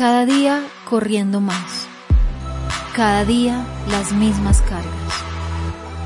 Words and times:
Cada 0.00 0.24
día 0.24 0.66
corriendo 0.88 1.42
más. 1.42 1.86
Cada 2.96 3.26
día 3.26 3.66
las 3.90 4.12
mismas 4.12 4.62
cargas. 4.62 5.12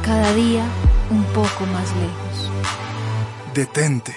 Cada 0.05 0.35
día 0.35 0.65
un 1.13 1.23
poco 1.27 1.65
más 1.73 1.89
lejos. 1.95 2.51
Detente. 3.55 4.17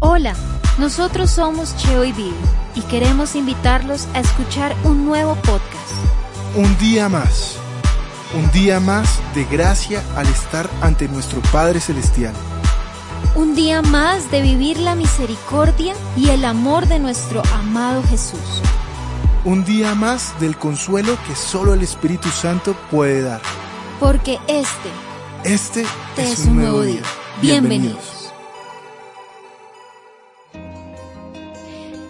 Hola, 0.00 0.34
nosotros 0.78 1.30
somos 1.30 1.76
Cheo 1.76 2.04
y 2.04 2.10
Bill 2.10 2.34
y 2.74 2.80
queremos 2.80 3.36
invitarlos 3.36 4.08
a 4.14 4.18
escuchar 4.18 4.74
un 4.82 5.06
nuevo 5.06 5.36
podcast. 5.36 5.92
Un 6.56 6.76
día 6.78 7.08
más. 7.08 7.56
Un 8.36 8.50
día 8.50 8.80
más 8.80 9.20
de 9.36 9.44
gracia 9.44 10.02
al 10.16 10.26
estar 10.26 10.68
ante 10.82 11.06
nuestro 11.06 11.40
Padre 11.52 11.78
Celestial. 11.78 12.34
Un 13.34 13.56
día 13.56 13.82
más 13.82 14.30
de 14.30 14.42
vivir 14.42 14.78
la 14.78 14.94
misericordia 14.94 15.94
y 16.16 16.28
el 16.28 16.44
amor 16.44 16.86
de 16.86 17.00
nuestro 17.00 17.42
amado 17.52 18.02
Jesús. 18.04 18.62
Un 19.44 19.64
día 19.64 19.94
más 19.94 20.38
del 20.40 20.56
consuelo 20.56 21.16
que 21.26 21.34
solo 21.34 21.74
el 21.74 21.82
Espíritu 21.82 22.28
Santo 22.28 22.76
puede 22.90 23.22
dar. 23.22 23.40
Porque 23.98 24.38
este, 24.46 24.88
Este 25.44 25.84
es, 26.16 26.46
un 26.46 26.56
nuevo 26.56 26.82
día. 26.82 27.02
Bienvenidos. 27.42 28.32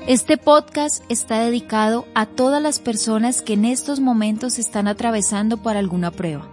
Este 0.07 0.37
podcast 0.37 1.03
está 1.09 1.41
dedicado 1.41 2.05
a 2.15 2.27
todas 2.27 2.63
las 2.63 2.79
personas 2.79 3.41
que 3.41 3.55
en 3.55 3.65
estos 3.65 4.01
momentos 4.01 4.59
están 4.59 4.87
atravesando 4.87 5.57
por 5.57 5.79
alguna 5.79 6.11
prueba, 6.11 6.47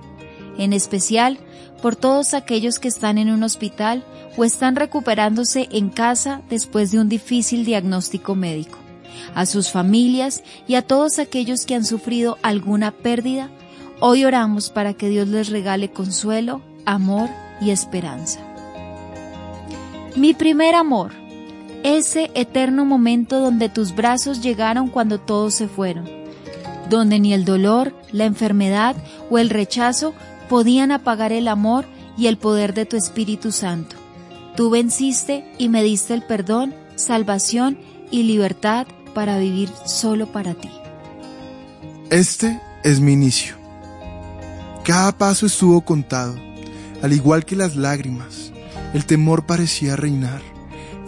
en 0.58 0.72
especial 0.72 1.38
por 1.82 1.96
todos 1.96 2.34
aquellos 2.34 2.80
que 2.80 2.88
están 2.88 3.18
en 3.18 3.32
un 3.32 3.44
hospital 3.44 4.04
o 4.38 4.44
están 4.44 4.76
recuperándose 4.76 5.68
en 5.72 5.90
casa 5.90 6.42
después 6.50 6.92
de 6.92 7.00
un 7.00 7.10
difícil 7.10 7.66
diagnóstico 7.66 8.36
médico, 8.36 8.78
a 9.36 9.46
sus 9.46 9.72
familias 9.72 10.44
y 10.68 10.76
a 10.76 10.82
todos 10.82 11.20
aquellos 11.20 11.66
que 11.66 11.76
han 11.76 11.86
sufrido 11.86 12.38
alguna 12.42 12.92
pérdida. 12.92 13.50
Hoy 14.00 14.26
oramos 14.26 14.70
para 14.70 14.94
que 14.94 15.10
Dios 15.10 15.28
les 15.28 15.50
regale 15.50 15.92
consuelo, 15.92 16.62
amor 16.86 17.30
y 17.60 17.72
esperanza. 17.72 18.40
Mi 20.16 20.34
primer 20.34 20.76
amor 20.76 21.22
ese 21.84 22.30
eterno 22.36 22.86
momento 22.86 23.40
donde 23.40 23.70
tus 23.70 23.96
brazos 23.96 24.42
llegaron 24.42 24.88
cuando 24.88 25.20
todos 25.20 25.56
se 25.56 25.68
fueron, 25.68 26.08
donde 26.90 27.20
ni 27.20 27.34
el 27.34 27.46
dolor, 27.46 27.94
la 28.12 28.26
enfermedad 28.26 28.96
o 29.30 29.38
el 29.38 29.50
rechazo 29.50 30.14
podían 30.52 30.92
apagar 30.92 31.32
el 31.32 31.48
amor 31.48 31.86
y 32.18 32.28
el 32.28 32.38
poder 32.38 32.74
de 32.74 32.86
tu 32.86 32.98
Espíritu 32.98 33.54
Santo. 33.54 33.96
Tú 34.58 34.70
venciste 34.70 35.50
y 35.58 35.70
me 35.70 35.82
diste 35.82 36.14
el 36.14 36.24
perdón, 36.24 36.76
salvación 36.98 37.78
y 38.12 38.24
libertad 38.24 38.86
para 39.16 39.38
vivir 39.38 39.70
solo 39.86 40.30
para 40.30 40.54
ti. 40.54 40.70
Este 42.10 42.60
es 42.84 43.00
mi 43.00 43.14
inicio. 43.14 43.56
Cada 44.84 45.18
paso 45.18 45.46
estuvo 45.46 45.80
contado, 45.86 46.36
al 47.02 47.14
igual 47.14 47.46
que 47.46 47.56
las 47.56 47.78
lágrimas. 47.78 48.52
El 48.94 49.06
temor 49.06 49.46
parecía 49.46 49.96
reinar. 49.96 50.42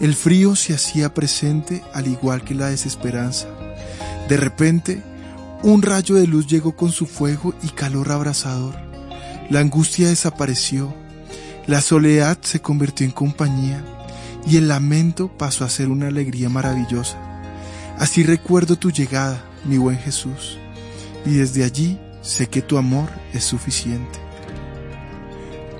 El 0.00 0.14
frío 0.14 0.56
se 0.56 0.72
hacía 0.72 1.12
presente 1.12 1.82
al 1.92 2.06
igual 2.06 2.44
que 2.44 2.54
la 2.54 2.70
desesperanza. 2.70 3.48
De 4.26 4.38
repente, 4.38 5.02
un 5.62 5.82
rayo 5.82 6.14
de 6.14 6.26
luz 6.26 6.46
llegó 6.46 6.74
con 6.74 6.92
su 6.92 7.04
fuego 7.04 7.52
y 7.62 7.68
calor 7.68 8.10
abrasador. 8.10 8.93
La 9.50 9.60
angustia 9.60 10.08
desapareció, 10.08 10.94
la 11.66 11.80
soledad 11.80 12.38
se 12.42 12.60
convirtió 12.60 13.06
en 13.06 13.12
compañía 13.12 13.84
y 14.46 14.56
el 14.56 14.68
lamento 14.68 15.28
pasó 15.28 15.64
a 15.64 15.70
ser 15.70 15.88
una 15.88 16.08
alegría 16.08 16.48
maravillosa. 16.48 17.16
Así 17.98 18.22
recuerdo 18.22 18.76
tu 18.76 18.90
llegada, 18.90 19.44
mi 19.64 19.78
buen 19.78 19.98
Jesús, 19.98 20.58
y 21.24 21.34
desde 21.34 21.64
allí 21.64 21.98
sé 22.22 22.48
que 22.48 22.62
tu 22.62 22.76
amor 22.76 23.08
es 23.32 23.44
suficiente. 23.44 24.18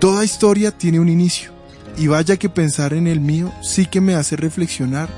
Toda 0.01 0.25
historia 0.25 0.71
tiene 0.71 1.01
un 1.01 1.09
inicio 1.09 1.53
y 1.97 2.07
vaya 2.07 2.37
que 2.37 2.49
pensar 2.49 2.93
en 2.93 3.07
el 3.07 3.21
mío 3.21 3.53
sí 3.63 3.87
que 3.87 4.01
me 4.01 4.15
hace 4.15 4.37
reflexionar 4.37 5.09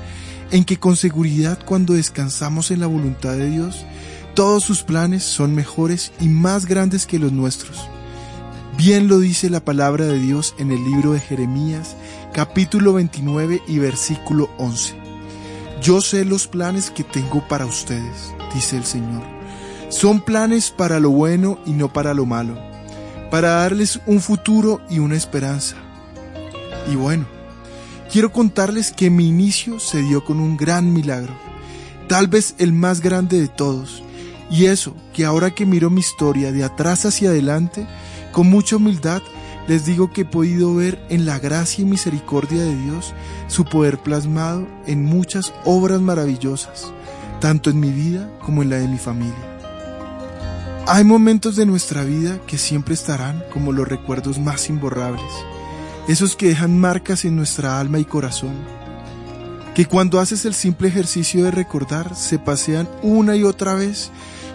en 0.51 0.63
que 0.63 0.77
con 0.77 0.95
seguridad 0.95 1.59
cuando 1.65 1.93
descansamos 1.93 2.71
en 2.71 2.79
la 2.79 2.87
voluntad 2.87 3.33
de 3.33 3.49
Dios, 3.49 3.85
todos 4.33 4.63
sus 4.63 4.83
planes 4.83 5.23
son 5.23 5.53
mejores 5.55 6.11
y 6.19 6.27
más 6.29 6.65
grandes 6.65 7.05
que 7.05 7.19
los 7.19 7.31
nuestros. 7.31 7.89
Bien 8.77 9.07
lo 9.07 9.17
dice 9.17 9.49
la 9.49 9.65
palabra 9.65 10.05
de 10.05 10.19
Dios 10.19 10.53
en 10.59 10.69
el 10.69 10.83
libro 10.83 11.13
de 11.13 11.19
Jeremías, 11.19 11.95
capítulo 12.31 12.93
29 12.93 13.63
y 13.67 13.79
versículo 13.79 14.51
11. 14.59 14.93
Yo 15.81 15.99
sé 15.99 16.25
los 16.25 16.47
planes 16.47 16.91
que 16.91 17.03
tengo 17.03 17.47
para 17.47 17.65
ustedes, 17.65 18.35
dice 18.53 18.77
el 18.77 18.85
Señor. 18.85 19.23
Son 19.89 20.21
planes 20.21 20.69
para 20.69 20.99
lo 20.99 21.09
bueno 21.09 21.57
y 21.65 21.71
no 21.71 21.91
para 21.91 22.13
lo 22.13 22.27
malo, 22.27 22.55
para 23.31 23.49
darles 23.53 23.99
un 24.05 24.21
futuro 24.21 24.79
y 24.91 24.99
una 24.99 25.15
esperanza. 25.15 25.75
Y 26.87 26.95
bueno, 26.95 27.25
quiero 28.11 28.31
contarles 28.31 28.91
que 28.91 29.09
mi 29.09 29.27
inicio 29.27 29.79
se 29.79 30.03
dio 30.03 30.23
con 30.23 30.39
un 30.39 30.55
gran 30.55 30.93
milagro, 30.93 31.33
tal 32.07 32.27
vez 32.27 32.53
el 32.59 32.73
más 32.73 33.01
grande 33.01 33.41
de 33.41 33.47
todos, 33.47 34.03
y 34.51 34.65
eso 34.65 34.95
que 35.15 35.25
ahora 35.25 35.55
que 35.55 35.65
miro 35.65 35.89
mi 35.89 36.01
historia 36.01 36.51
de 36.51 36.63
atrás 36.63 37.07
hacia 37.07 37.29
adelante, 37.29 37.87
con 38.37 38.51
mucha 38.51 38.75
humildad 38.75 39.23
les 39.67 39.83
digo 39.83 40.11
que 40.13 40.21
he 40.21 40.25
podido 40.25 40.75
ver 40.75 41.03
en 41.09 41.25
la 41.25 41.39
gracia 41.39 41.81
y 41.81 41.85
misericordia 41.85 42.61
de 42.61 42.75
Dios 42.75 43.15
su 43.47 43.65
poder 43.65 43.97
plasmado 43.97 44.67
en 44.85 45.03
muchas 45.03 45.55
obras 45.65 46.01
maravillosas, 46.01 46.93
tanto 47.41 47.71
en 47.71 47.79
mi 47.79 47.89
vida 47.89 48.29
como 48.45 48.61
en 48.61 48.69
la 48.69 48.75
de 48.75 48.87
mi 48.87 48.99
familia. 48.99 49.57
Hay 50.85 51.03
momentos 51.03 51.55
de 51.55 51.65
nuestra 51.65 52.03
vida 52.03 52.37
que 52.45 52.59
siempre 52.59 52.93
estarán 52.93 53.43
como 53.51 53.71
los 53.71 53.87
recuerdos 53.87 54.37
más 54.37 54.69
imborrables 54.69 55.33
esos 56.07 56.35
que 56.35 56.49
dejan 56.49 56.79
marcas 56.79 57.25
en 57.25 57.35
nuestra 57.35 57.79
alma 57.79 57.97
y 57.97 58.05
corazón, 58.05 58.53
que 59.73 59.87
cuando 59.87 60.19
haces 60.19 60.45
el 60.45 60.53
simple 60.53 60.89
ejercicio 60.89 61.43
de 61.43 61.49
recordar 61.49 62.15
se 62.15 62.37
pasean 62.37 62.87
una 63.01 63.35
y 63.35 63.43
otra 63.43 63.73
vez 63.73 64.11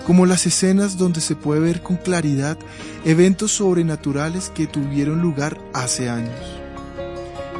como 0.07 0.27
las 0.27 0.47
escenas 0.47 0.99
donde 0.99 1.21
se 1.21 1.37
puede 1.37 1.61
ver 1.61 1.83
con 1.83 1.97
claridad 1.97 2.59
eventos 3.05 3.53
sobrenaturales 3.53 4.51
que 4.51 4.67
tuvieron 4.67 5.21
lugar 5.21 5.61
hace 5.73 6.09
años. 6.09 6.61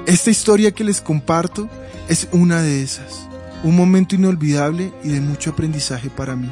Esta 0.07 0.31
historia 0.31 0.73
que 0.73 0.85
les 0.85 1.01
comparto 1.01 1.69
es 2.09 2.29
una 2.33 2.63
de 2.63 2.83
esas, 2.83 3.29
un 3.63 3.77
momento 3.77 4.15
inolvidable 4.15 4.93
y 5.05 5.09
de 5.09 5.21
mucho 5.21 5.51
aprendizaje 5.51 6.11
para 6.11 6.37
mí. 6.37 6.51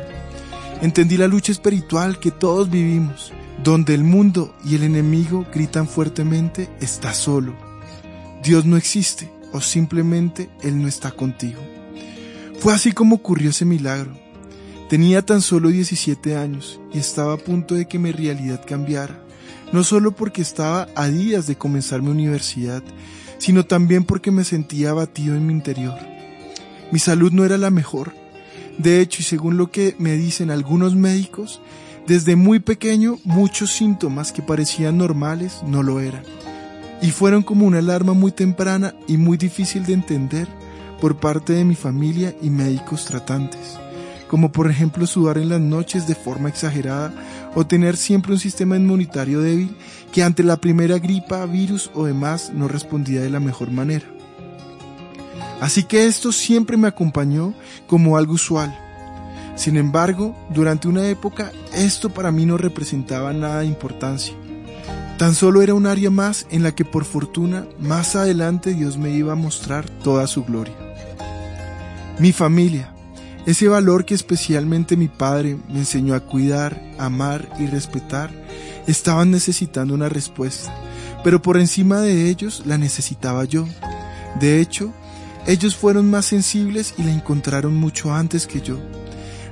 Entendí 0.82 1.16
la 1.16 1.28
lucha 1.28 1.52
espiritual 1.52 2.18
que 2.18 2.30
todos 2.30 2.70
vivimos 2.70 3.32
donde 3.62 3.94
el 3.94 4.04
mundo 4.04 4.54
y 4.64 4.74
el 4.74 4.82
enemigo 4.84 5.44
gritan 5.52 5.86
fuertemente, 5.86 6.68
está 6.80 7.12
solo. 7.12 7.54
Dios 8.42 8.64
no 8.64 8.76
existe 8.76 9.30
o 9.52 9.60
simplemente 9.60 10.48
Él 10.62 10.80
no 10.80 10.88
está 10.88 11.10
contigo. 11.10 11.60
Fue 12.58 12.72
así 12.72 12.92
como 12.92 13.16
ocurrió 13.16 13.50
ese 13.50 13.64
milagro. 13.64 14.12
Tenía 14.90 15.22
tan 15.24 15.40
solo 15.40 15.68
17 15.68 16.36
años 16.36 16.80
y 16.92 16.98
estaba 16.98 17.34
a 17.34 17.36
punto 17.36 17.76
de 17.76 17.86
que 17.86 18.00
mi 18.00 18.10
realidad 18.10 18.60
cambiara, 18.66 19.22
no 19.72 19.84
solo 19.84 20.10
porque 20.10 20.42
estaba 20.42 20.88
a 20.96 21.06
días 21.06 21.46
de 21.46 21.54
comenzar 21.54 22.02
mi 22.02 22.10
universidad, 22.10 22.82
sino 23.38 23.64
también 23.64 24.02
porque 24.02 24.32
me 24.32 24.42
sentía 24.42 24.90
abatido 24.90 25.36
en 25.36 25.46
mi 25.46 25.52
interior. 25.52 25.94
Mi 26.90 26.98
salud 26.98 27.30
no 27.30 27.44
era 27.44 27.56
la 27.56 27.70
mejor. 27.70 28.12
De 28.78 29.00
hecho, 29.00 29.20
y 29.20 29.22
según 29.22 29.56
lo 29.56 29.70
que 29.70 29.94
me 30.00 30.16
dicen 30.16 30.50
algunos 30.50 30.96
médicos, 30.96 31.60
desde 32.08 32.34
muy 32.34 32.58
pequeño 32.58 33.20
muchos 33.22 33.70
síntomas 33.70 34.32
que 34.32 34.42
parecían 34.42 34.98
normales 34.98 35.60
no 35.64 35.84
lo 35.84 36.00
eran. 36.00 36.24
Y 37.00 37.12
fueron 37.12 37.44
como 37.44 37.64
una 37.64 37.78
alarma 37.78 38.12
muy 38.12 38.32
temprana 38.32 38.96
y 39.06 39.18
muy 39.18 39.38
difícil 39.38 39.86
de 39.86 39.92
entender 39.92 40.48
por 41.00 41.20
parte 41.20 41.52
de 41.52 41.64
mi 41.64 41.76
familia 41.76 42.34
y 42.42 42.50
médicos 42.50 43.04
tratantes, 43.04 43.78
como 44.30 44.52
por 44.52 44.70
ejemplo 44.70 45.08
sudar 45.08 45.38
en 45.38 45.49
las 45.49 45.60
noches 45.60 46.06
de 46.06 46.14
forma 46.14 46.49
exagerada 46.49 47.12
o 47.56 47.66
tener 47.66 47.96
siempre 47.96 48.32
un 48.32 48.38
sistema 48.38 48.76
inmunitario 48.76 49.40
débil 49.40 49.76
que 50.12 50.22
ante 50.22 50.44
la 50.44 50.58
primera 50.58 51.00
gripa, 51.00 51.44
virus 51.46 51.90
o 51.94 52.05
demás 52.05 52.52
no 52.55 52.69
respondía 52.69 53.22
de 53.22 53.31
la 53.31 53.40
mejor 53.40 53.72
manera. 53.72 54.06
Así 55.60 55.82
que 55.82 56.06
esto 56.06 56.31
siempre 56.31 56.76
me 56.76 56.87
acompañó 56.87 57.55
como 57.88 58.16
algo 58.16 58.34
usual, 58.34 58.72
sin 59.56 59.76
embargo, 59.76 60.37
durante 60.49 60.87
una 60.87 61.08
época 61.08 61.50
esto 61.75 62.08
para 62.08 62.31
mí 62.31 62.46
no 62.46 62.56
representaba 62.56 63.32
nada 63.32 63.60
de 63.60 63.66
importancia. 63.66 64.34
Tan 65.19 65.34
solo 65.34 65.60
era 65.60 65.75
un 65.75 65.88
área 65.88 66.08
más 66.08 66.46
en 66.50 66.62
la 66.62 66.72
que 66.72 66.84
por 66.84 67.05
fortuna 67.05 67.66
más 67.81 68.14
adelante 68.14 68.75
Dios 68.75 68.96
me 68.96 69.10
iba 69.10 69.32
a 69.32 69.37
mostrar 69.37 69.90
toda 69.90 70.28
su 70.28 70.44
gloria. 70.44 70.76
Mi 72.20 72.31
familia, 72.32 72.94
ese 73.46 73.69
valor 73.69 74.04
que 74.04 74.14
especialmente 74.14 74.96
mi 74.96 75.08
padre 75.08 75.58
me 75.69 75.81
enseñó 75.81 76.14
a 76.14 76.20
cuidar, 76.20 76.81
amar 76.98 77.48
y 77.58 77.66
respetar, 77.66 78.31
estaban 78.87 79.31
necesitando 79.31 79.94
una 79.94 80.08
respuesta, 80.08 80.75
pero 81.25 81.40
por 81.42 81.56
encima 81.56 82.00
de 82.00 82.28
ellos 82.28 82.62
la 82.66 82.78
necesitaba 82.78 83.44
yo. 83.44 83.66
De 84.38 84.60
hecho, 84.60 84.92
Ellos 85.46 85.75
fueron 85.75 86.10
más 86.10 86.26
sensibles 86.26 86.94
y 86.98 87.02
la 87.02 87.12
encontraron 87.12 87.75
mucho 87.75 88.12
antes 88.12 88.46
que 88.46 88.60
yo. 88.60 88.78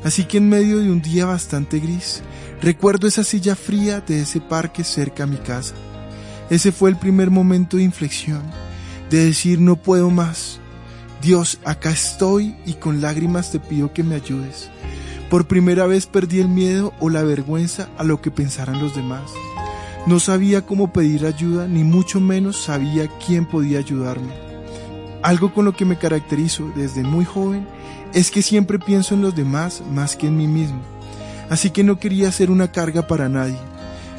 Así 0.04 0.24
que 0.24 0.38
en 0.38 0.48
medio 0.48 0.78
de 0.78 0.90
un 0.90 1.02
día 1.02 1.24
bastante 1.24 1.80
gris, 1.80 2.22
recuerdo 2.60 3.06
esa 3.08 3.24
silla 3.24 3.56
fría 3.56 4.00
de 4.00 4.22
ese 4.22 4.40
parque 4.40 4.84
cerca 4.84 5.24
a 5.24 5.26
mi 5.26 5.38
casa. 5.38 5.74
Ese 6.50 6.72
fue 6.72 6.90
el 6.90 6.96
primer 6.96 7.30
momento 7.30 7.76
de 7.76 7.82
inflexión, 7.82 8.42
de 9.10 9.26
decir 9.26 9.60
no 9.60 9.76
puedo 9.76 10.10
más. 10.10 10.60
Dios, 11.20 11.58
acá 11.64 11.90
estoy 11.90 12.54
y 12.64 12.74
con 12.74 13.00
lágrimas 13.00 13.50
te 13.50 13.58
pido 13.58 13.92
que 13.92 14.04
me 14.04 14.14
ayudes. 14.14 14.70
Por 15.30 15.48
primera 15.48 15.86
vez 15.86 16.06
perdí 16.06 16.38
el 16.38 16.48
miedo 16.48 16.94
o 17.00 17.10
la 17.10 17.22
vergüenza 17.22 17.88
a 17.98 18.04
lo 18.04 18.20
que 18.20 18.30
pensaran 18.30 18.80
los 18.80 18.94
demás. 18.94 19.32
No 20.06 20.20
sabía 20.20 20.64
cómo 20.64 20.92
pedir 20.92 21.26
ayuda, 21.26 21.66
ni 21.66 21.82
mucho 21.82 22.20
menos 22.20 22.56
sabía 22.62 23.08
quién 23.26 23.46
podía 23.46 23.80
ayudarme. 23.80 24.32
Algo 25.22 25.52
con 25.52 25.64
lo 25.64 25.74
que 25.74 25.84
me 25.84 25.98
caracterizo 25.98 26.72
desde 26.76 27.02
muy 27.02 27.24
joven 27.24 27.66
es 28.14 28.30
que 28.30 28.40
siempre 28.40 28.78
pienso 28.78 29.14
en 29.14 29.22
los 29.22 29.34
demás 29.34 29.82
más 29.92 30.14
que 30.14 30.28
en 30.28 30.36
mí 30.36 30.46
mismo. 30.46 30.80
Así 31.50 31.70
que 31.70 31.82
no 31.82 31.98
quería 31.98 32.30
ser 32.30 32.50
una 32.50 32.70
carga 32.70 33.06
para 33.06 33.28
nadie. 33.28 33.58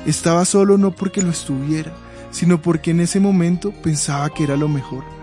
Estaba 0.06 0.44
solo 0.44 0.78
no 0.78 0.92
porque 0.92 1.22
lo 1.22 1.30
estuviera, 1.30 1.94
sino 2.32 2.62
porque 2.62 2.92
en 2.92 3.00
ese 3.00 3.20
momento 3.20 3.72
pensaba 3.72 4.30
que 4.30 4.44
era 4.44 4.58
lo 4.58 4.68
mejor. 4.68 5.19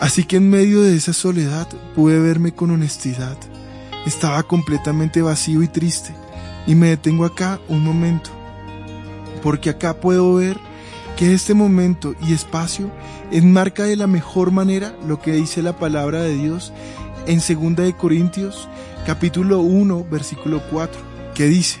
Así 0.00 0.24
que 0.24 0.36
en 0.36 0.48
medio 0.48 0.80
de 0.80 0.96
esa 0.96 1.12
soledad 1.12 1.68
pude 1.94 2.18
verme 2.18 2.52
con 2.52 2.70
honestidad. 2.70 3.36
Estaba 4.06 4.42
completamente 4.42 5.20
vacío 5.20 5.62
y 5.62 5.68
triste, 5.68 6.14
y 6.66 6.74
me 6.74 6.88
detengo 6.88 7.26
acá 7.26 7.60
un 7.68 7.84
momento, 7.84 8.30
porque 9.42 9.68
acá 9.68 10.00
puedo 10.00 10.34
ver 10.34 10.56
que 11.18 11.34
este 11.34 11.52
momento 11.52 12.14
y 12.26 12.32
espacio 12.32 12.90
enmarca 13.30 13.84
de 13.84 13.96
la 13.96 14.06
mejor 14.06 14.52
manera 14.52 14.96
lo 15.06 15.20
que 15.20 15.32
dice 15.32 15.62
la 15.62 15.76
palabra 15.76 16.22
de 16.22 16.34
Dios 16.34 16.72
en 17.26 17.40
2 17.40 17.76
de 17.76 17.92
Corintios 17.92 18.68
capítulo 19.04 19.60
1 19.60 20.06
versículo 20.10 20.62
4, 20.70 20.98
que 21.34 21.44
dice: 21.44 21.80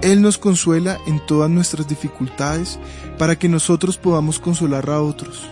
Él 0.00 0.22
nos 0.22 0.38
consuela 0.38 0.96
en 1.06 1.20
todas 1.26 1.50
nuestras 1.50 1.86
dificultades 1.86 2.78
para 3.18 3.38
que 3.38 3.50
nosotros 3.50 3.98
podamos 3.98 4.38
consolar 4.38 4.88
a 4.88 5.02
otros. 5.02 5.50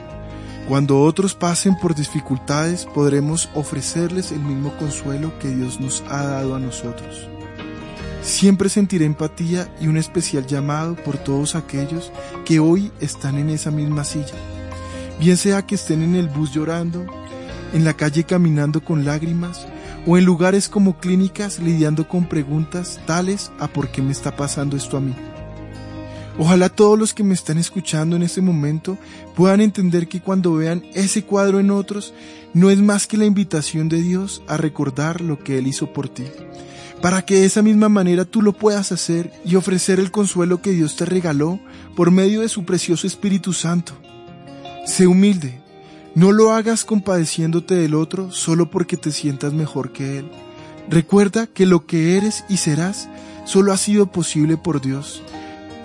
Cuando 0.68 1.00
otros 1.00 1.34
pasen 1.34 1.76
por 1.76 1.94
dificultades 1.94 2.84
podremos 2.84 3.48
ofrecerles 3.54 4.32
el 4.32 4.40
mismo 4.40 4.76
consuelo 4.76 5.32
que 5.38 5.48
Dios 5.48 5.80
nos 5.80 6.04
ha 6.10 6.22
dado 6.24 6.54
a 6.54 6.60
nosotros. 6.60 7.26
Siempre 8.20 8.68
sentiré 8.68 9.06
empatía 9.06 9.74
y 9.80 9.86
un 9.86 9.96
especial 9.96 10.46
llamado 10.46 10.94
por 10.94 11.16
todos 11.16 11.54
aquellos 11.54 12.12
que 12.44 12.60
hoy 12.60 12.92
están 13.00 13.38
en 13.38 13.48
esa 13.48 13.70
misma 13.70 14.04
silla. 14.04 14.34
Bien 15.18 15.38
sea 15.38 15.62
que 15.62 15.76
estén 15.76 16.02
en 16.02 16.14
el 16.14 16.28
bus 16.28 16.52
llorando, 16.52 17.06
en 17.72 17.86
la 17.86 17.94
calle 17.94 18.24
caminando 18.24 18.84
con 18.84 19.06
lágrimas 19.06 19.66
o 20.06 20.18
en 20.18 20.26
lugares 20.26 20.68
como 20.68 20.98
clínicas 20.98 21.60
lidiando 21.60 22.06
con 22.06 22.28
preguntas 22.28 23.00
tales 23.06 23.50
a 23.58 23.68
por 23.68 23.88
qué 23.88 24.02
me 24.02 24.12
está 24.12 24.36
pasando 24.36 24.76
esto 24.76 24.98
a 24.98 25.00
mí. 25.00 25.14
Ojalá 26.38 26.68
todos 26.68 26.96
los 26.96 27.14
que 27.14 27.24
me 27.24 27.34
están 27.34 27.58
escuchando 27.58 28.14
en 28.14 28.22
este 28.22 28.40
momento 28.40 28.96
puedan 29.34 29.60
entender 29.60 30.06
que 30.06 30.20
cuando 30.20 30.54
vean 30.54 30.84
ese 30.94 31.24
cuadro 31.24 31.58
en 31.58 31.72
otros, 31.72 32.14
no 32.54 32.70
es 32.70 32.78
más 32.78 33.08
que 33.08 33.16
la 33.16 33.24
invitación 33.24 33.88
de 33.88 34.00
Dios 34.00 34.40
a 34.46 34.56
recordar 34.56 35.20
lo 35.20 35.40
que 35.40 35.58
Él 35.58 35.66
hizo 35.66 35.92
por 35.92 36.08
ti, 36.08 36.24
para 37.02 37.22
que 37.22 37.40
de 37.40 37.46
esa 37.46 37.60
misma 37.60 37.88
manera 37.88 38.24
tú 38.24 38.40
lo 38.40 38.52
puedas 38.52 38.92
hacer 38.92 39.32
y 39.44 39.56
ofrecer 39.56 39.98
el 39.98 40.12
consuelo 40.12 40.62
que 40.62 40.70
Dios 40.70 40.94
te 40.94 41.04
regaló 41.04 41.58
por 41.96 42.12
medio 42.12 42.42
de 42.42 42.48
su 42.48 42.64
precioso 42.64 43.08
Espíritu 43.08 43.52
Santo. 43.52 43.94
Sé 44.86 45.08
humilde, 45.08 45.60
no 46.14 46.30
lo 46.30 46.52
hagas 46.52 46.84
compadeciéndote 46.84 47.74
del 47.74 47.94
otro 47.94 48.30
solo 48.30 48.70
porque 48.70 48.96
te 48.96 49.10
sientas 49.10 49.54
mejor 49.54 49.90
que 49.90 50.18
Él. 50.18 50.30
Recuerda 50.88 51.48
que 51.48 51.66
lo 51.66 51.84
que 51.84 52.16
eres 52.16 52.44
y 52.48 52.58
serás 52.58 53.08
solo 53.44 53.72
ha 53.72 53.76
sido 53.76 54.12
posible 54.12 54.56
por 54.56 54.80
Dios 54.80 55.22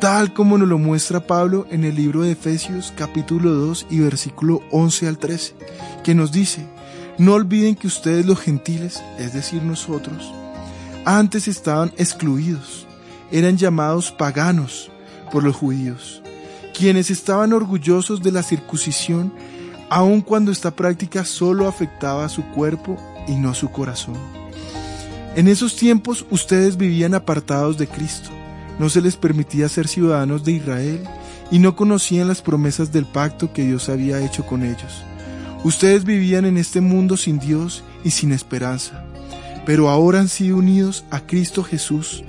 tal 0.03 0.33
como 0.33 0.57
nos 0.57 0.67
lo 0.67 0.77
muestra 0.77 1.25
Pablo 1.25 1.65
en 1.71 1.85
el 1.85 1.95
libro 1.95 2.23
de 2.23 2.33
Efesios 2.33 2.93
capítulo 2.97 3.53
2 3.53 3.87
y 3.89 3.99
versículo 3.99 4.61
11 4.69 5.07
al 5.07 5.17
13, 5.17 5.55
que 6.03 6.13
nos 6.13 6.33
dice, 6.33 6.67
no 7.17 7.35
olviden 7.35 7.73
que 7.75 7.87
ustedes 7.87 8.25
los 8.25 8.37
gentiles, 8.37 9.01
es 9.17 9.31
decir 9.33 9.63
nosotros, 9.63 10.29
antes 11.05 11.47
estaban 11.47 11.93
excluidos, 11.95 12.85
eran 13.31 13.55
llamados 13.55 14.11
paganos 14.11 14.91
por 15.31 15.41
los 15.41 15.55
judíos, 15.55 16.21
quienes 16.77 17.09
estaban 17.09 17.53
orgullosos 17.53 18.21
de 18.21 18.33
la 18.33 18.43
circuncisión, 18.43 19.33
aun 19.89 20.19
cuando 20.19 20.51
esta 20.51 20.71
práctica 20.71 21.23
solo 21.23 21.65
afectaba 21.65 22.25
a 22.25 22.29
su 22.29 22.43
cuerpo 22.47 22.97
y 23.25 23.35
no 23.35 23.51
a 23.51 23.55
su 23.55 23.71
corazón. 23.71 24.17
En 25.37 25.47
esos 25.47 25.77
tiempos 25.77 26.25
ustedes 26.29 26.75
vivían 26.75 27.13
apartados 27.13 27.77
de 27.77 27.87
Cristo 27.87 28.31
no 28.79 28.89
se 28.89 29.01
les 29.01 29.15
permitía 29.15 29.69
ser 29.69 29.87
ciudadanos 29.87 30.43
de 30.43 30.53
Israel 30.53 31.03
y 31.51 31.59
no 31.59 31.75
conocían 31.75 32.27
las 32.27 32.41
promesas 32.41 32.91
del 32.91 33.05
pacto 33.05 33.53
que 33.53 33.63
Dios 33.63 33.89
había 33.89 34.19
hecho 34.19 34.45
con 34.45 34.63
ellos. 34.63 35.03
Ustedes 35.63 36.03
vivían 36.03 36.45
en 36.45 36.57
este 36.57 36.81
mundo 36.81 37.15
sin 37.15 37.39
Dios 37.39 37.83
y 38.03 38.11
sin 38.11 38.31
esperanza, 38.31 39.05
pero 39.65 39.89
ahora 39.89 40.19
han 40.19 40.27
sido 40.27 40.57
unidos 40.57 41.05
a 41.09 41.21
Cristo 41.21 41.63
Jesús. 41.63 42.23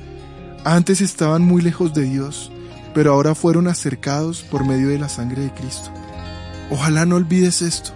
Antes 0.65 1.01
estaban 1.01 1.43
muy 1.43 1.63
lejos 1.63 1.93
de 1.95 2.03
Dios, 2.03 2.53
pero 2.95 3.13
ahora 3.13 3.35
fueron 3.35 3.67
acercados 3.67 4.43
por 4.43 4.65
medio 4.65 4.89
de 4.89 4.99
la 4.99 5.09
sangre 5.09 5.43
de 5.43 5.51
Cristo. 5.51 5.91
Ojalá 6.71 7.07
no 7.07 7.17
olvides 7.17 7.61
esto 7.61 7.91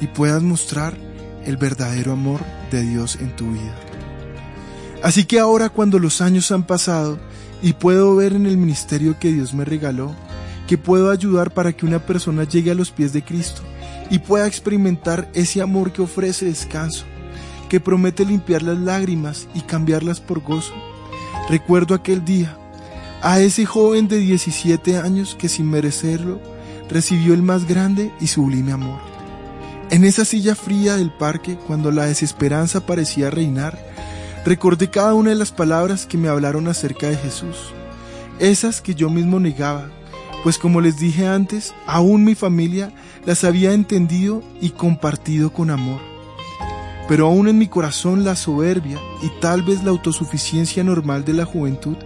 y 0.00 0.06
puedas 0.06 0.42
mostrar 0.42 0.96
el 1.44 1.56
verdadero 1.56 2.12
amor 2.12 2.40
de 2.70 2.82
Dios 2.82 3.16
en 3.16 3.34
tu 3.34 3.52
vida. 3.52 3.85
Así 5.02 5.24
que 5.24 5.38
ahora 5.38 5.68
cuando 5.68 5.98
los 5.98 6.20
años 6.20 6.50
han 6.50 6.66
pasado 6.66 7.18
y 7.62 7.74
puedo 7.74 8.16
ver 8.16 8.32
en 8.32 8.46
el 8.46 8.56
ministerio 8.56 9.18
que 9.18 9.32
Dios 9.32 9.54
me 9.54 9.64
regaló 9.64 10.14
que 10.66 10.78
puedo 10.78 11.10
ayudar 11.10 11.52
para 11.52 11.72
que 11.72 11.86
una 11.86 12.00
persona 12.00 12.44
llegue 12.44 12.70
a 12.70 12.74
los 12.74 12.90
pies 12.90 13.12
de 13.12 13.22
Cristo 13.22 13.62
y 14.10 14.18
pueda 14.18 14.46
experimentar 14.46 15.30
ese 15.34 15.62
amor 15.62 15.92
que 15.92 16.02
ofrece 16.02 16.46
descanso, 16.46 17.04
que 17.68 17.80
promete 17.80 18.24
limpiar 18.24 18.62
las 18.62 18.78
lágrimas 18.78 19.48
y 19.54 19.60
cambiarlas 19.60 20.20
por 20.20 20.40
gozo. 20.42 20.74
Recuerdo 21.48 21.94
aquel 21.94 22.24
día, 22.24 22.56
a 23.22 23.40
ese 23.40 23.64
joven 23.64 24.08
de 24.08 24.18
17 24.18 24.98
años 24.98 25.36
que 25.38 25.48
sin 25.48 25.70
merecerlo 25.70 26.40
recibió 26.88 27.34
el 27.34 27.42
más 27.42 27.66
grande 27.66 28.12
y 28.20 28.28
sublime 28.28 28.72
amor. 28.72 29.00
En 29.90 30.04
esa 30.04 30.24
silla 30.24 30.54
fría 30.54 30.96
del 30.96 31.12
parque, 31.12 31.56
cuando 31.66 31.92
la 31.92 32.06
desesperanza 32.06 32.86
parecía 32.86 33.30
reinar, 33.30 33.78
Recordé 34.46 34.90
cada 34.90 35.12
una 35.14 35.30
de 35.30 35.36
las 35.36 35.50
palabras 35.50 36.06
que 36.06 36.16
me 36.16 36.28
hablaron 36.28 36.68
acerca 36.68 37.08
de 37.08 37.16
Jesús, 37.16 37.56
esas 38.38 38.80
que 38.80 38.94
yo 38.94 39.10
mismo 39.10 39.40
negaba, 39.40 39.88
pues 40.44 40.56
como 40.56 40.80
les 40.80 41.00
dije 41.00 41.26
antes, 41.26 41.74
aún 41.84 42.22
mi 42.22 42.36
familia 42.36 42.92
las 43.24 43.42
había 43.42 43.72
entendido 43.72 44.44
y 44.60 44.70
compartido 44.70 45.52
con 45.52 45.70
amor. 45.70 46.00
Pero 47.08 47.26
aún 47.26 47.48
en 47.48 47.58
mi 47.58 47.66
corazón 47.66 48.24
la 48.24 48.36
soberbia 48.36 49.00
y 49.20 49.40
tal 49.40 49.62
vez 49.62 49.82
la 49.82 49.90
autosuficiencia 49.90 50.84
normal 50.84 51.24
de 51.24 51.32
la 51.32 51.44
juventud 51.44 51.96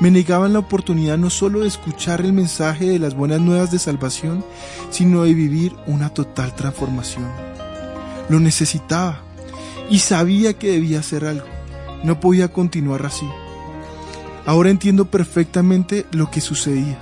me 0.00 0.10
negaban 0.10 0.54
la 0.54 0.60
oportunidad 0.60 1.18
no 1.18 1.28
solo 1.28 1.60
de 1.60 1.68
escuchar 1.68 2.22
el 2.22 2.32
mensaje 2.32 2.86
de 2.86 2.98
las 2.98 3.14
buenas 3.14 3.42
nuevas 3.42 3.70
de 3.70 3.78
salvación, 3.78 4.42
sino 4.88 5.24
de 5.24 5.34
vivir 5.34 5.76
una 5.86 6.08
total 6.08 6.54
transformación. 6.54 7.30
Lo 8.30 8.40
necesitaba 8.40 9.20
y 9.90 9.98
sabía 9.98 10.54
que 10.54 10.70
debía 10.70 11.00
hacer 11.00 11.26
algo. 11.26 11.59
No 12.02 12.20
podía 12.20 12.48
continuar 12.48 13.04
así. 13.06 13.26
Ahora 14.46 14.70
entiendo 14.70 15.04
perfectamente 15.06 16.06
lo 16.12 16.30
que 16.30 16.40
sucedía. 16.40 16.98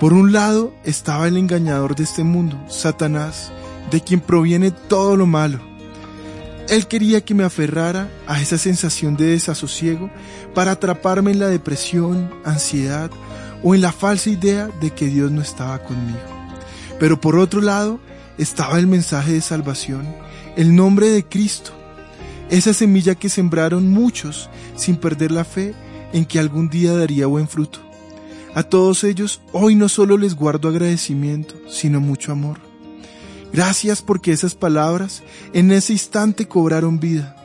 Por 0.00 0.12
un 0.12 0.32
lado 0.32 0.74
estaba 0.84 1.28
el 1.28 1.36
engañador 1.36 1.96
de 1.96 2.04
este 2.04 2.22
mundo, 2.22 2.58
Satanás, 2.68 3.50
de 3.90 4.00
quien 4.00 4.20
proviene 4.20 4.70
todo 4.70 5.16
lo 5.16 5.26
malo. 5.26 5.60
Él 6.68 6.86
quería 6.88 7.24
que 7.24 7.34
me 7.34 7.44
aferrara 7.44 8.10
a 8.26 8.40
esa 8.40 8.58
sensación 8.58 9.16
de 9.16 9.26
desasosiego 9.26 10.10
para 10.54 10.72
atraparme 10.72 11.30
en 11.30 11.38
la 11.38 11.48
depresión, 11.48 12.30
ansiedad 12.44 13.10
o 13.62 13.74
en 13.74 13.80
la 13.80 13.92
falsa 13.92 14.30
idea 14.30 14.68
de 14.80 14.90
que 14.90 15.06
Dios 15.06 15.30
no 15.30 15.42
estaba 15.42 15.78
conmigo. 15.78 16.18
Pero 16.98 17.20
por 17.20 17.36
otro 17.36 17.60
lado 17.60 18.00
estaba 18.36 18.78
el 18.78 18.86
mensaje 18.86 19.32
de 19.32 19.40
salvación, 19.40 20.06
el 20.56 20.74
nombre 20.74 21.08
de 21.08 21.24
Cristo, 21.24 21.72
esa 22.50 22.72
semilla 22.72 23.14
que 23.14 23.28
sembraron 23.28 23.90
muchos 23.90 24.48
sin 24.76 24.96
perder 24.96 25.30
la 25.32 25.44
fe 25.44 25.74
en 26.12 26.24
que 26.24 26.38
algún 26.38 26.68
día 26.68 26.92
daría 26.94 27.26
buen 27.26 27.48
fruto. 27.48 27.80
A 28.54 28.62
todos 28.62 29.04
ellos 29.04 29.40
hoy 29.52 29.74
no 29.74 29.88
solo 29.88 30.16
les 30.16 30.34
guardo 30.34 30.68
agradecimiento, 30.68 31.54
sino 31.68 32.00
mucho 32.00 32.32
amor. 32.32 32.58
Gracias 33.52 34.02
porque 34.02 34.32
esas 34.32 34.54
palabras 34.54 35.22
en 35.52 35.70
ese 35.72 35.92
instante 35.92 36.46
cobraron 36.46 37.00
vida. 37.00 37.36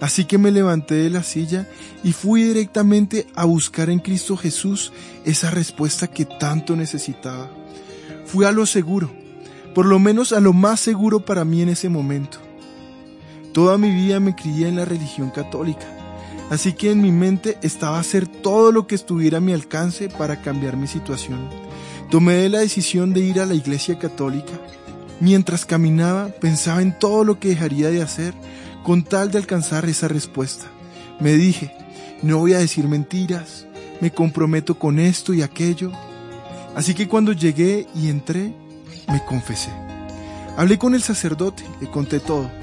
Así 0.00 0.24
que 0.24 0.38
me 0.38 0.50
levanté 0.50 0.94
de 0.94 1.10
la 1.10 1.22
silla 1.22 1.68
y 2.02 2.12
fui 2.12 2.42
directamente 2.42 3.26
a 3.34 3.44
buscar 3.44 3.90
en 3.90 3.98
Cristo 3.98 4.36
Jesús 4.36 4.92
esa 5.24 5.50
respuesta 5.50 6.06
que 6.06 6.24
tanto 6.24 6.74
necesitaba. 6.74 7.50
Fui 8.24 8.46
a 8.46 8.52
lo 8.52 8.64
seguro, 8.64 9.10
por 9.74 9.86
lo 9.86 9.98
menos 9.98 10.32
a 10.32 10.40
lo 10.40 10.52
más 10.52 10.80
seguro 10.80 11.20
para 11.20 11.44
mí 11.44 11.62
en 11.62 11.68
ese 11.68 11.88
momento. 11.88 12.49
Toda 13.52 13.78
mi 13.78 13.90
vida 13.90 14.20
me 14.20 14.36
crié 14.36 14.68
en 14.68 14.76
la 14.76 14.84
religión 14.84 15.30
católica, 15.30 15.86
así 16.50 16.72
que 16.72 16.92
en 16.92 17.00
mi 17.00 17.10
mente 17.10 17.58
estaba 17.62 17.98
hacer 17.98 18.28
todo 18.28 18.70
lo 18.70 18.86
que 18.86 18.94
estuviera 18.94 19.38
a 19.38 19.40
mi 19.40 19.52
alcance 19.52 20.08
para 20.08 20.40
cambiar 20.40 20.76
mi 20.76 20.86
situación. 20.86 21.48
Tomé 22.10 22.48
la 22.48 22.60
decisión 22.60 23.12
de 23.12 23.20
ir 23.20 23.40
a 23.40 23.46
la 23.46 23.54
iglesia 23.54 23.98
católica. 23.98 24.52
Mientras 25.20 25.64
caminaba 25.64 26.28
pensaba 26.28 26.80
en 26.80 26.98
todo 26.98 27.24
lo 27.24 27.38
que 27.38 27.48
dejaría 27.48 27.90
de 27.90 28.02
hacer 28.02 28.34
con 28.84 29.02
tal 29.02 29.30
de 29.30 29.38
alcanzar 29.38 29.84
esa 29.86 30.08
respuesta. 30.08 30.66
Me 31.18 31.34
dije, 31.34 31.72
no 32.22 32.38
voy 32.38 32.54
a 32.54 32.58
decir 32.58 32.86
mentiras, 32.88 33.66
me 34.00 34.10
comprometo 34.10 34.78
con 34.78 34.98
esto 34.98 35.34
y 35.34 35.42
aquello. 35.42 35.92
Así 36.74 36.94
que 36.94 37.08
cuando 37.08 37.32
llegué 37.32 37.86
y 37.94 38.08
entré, 38.08 38.54
me 39.08 39.24
confesé. 39.24 39.70
Hablé 40.56 40.78
con 40.78 40.94
el 40.94 41.02
sacerdote, 41.02 41.64
le 41.80 41.90
conté 41.90 42.20
todo. 42.20 42.59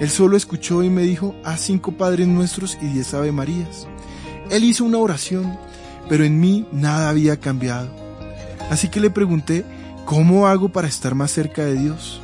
Él 0.00 0.10
solo 0.10 0.36
escuchó 0.36 0.82
y 0.82 0.90
me 0.90 1.02
dijo, 1.02 1.34
haz 1.44 1.60
cinco 1.62 1.92
Padres 1.92 2.28
Nuestros 2.28 2.78
y 2.80 2.86
diez 2.86 3.14
Ave 3.14 3.32
Marías. 3.32 3.86
Él 4.50 4.64
hizo 4.64 4.84
una 4.84 4.98
oración, 4.98 5.58
pero 6.08 6.24
en 6.24 6.38
mí 6.38 6.66
nada 6.72 7.08
había 7.08 7.38
cambiado. 7.38 7.90
Así 8.70 8.88
que 8.88 9.00
le 9.00 9.10
pregunté, 9.10 9.64
¿cómo 10.04 10.46
hago 10.46 10.68
para 10.68 10.88
estar 10.88 11.14
más 11.14 11.32
cerca 11.32 11.64
de 11.64 11.74
Dios? 11.74 12.20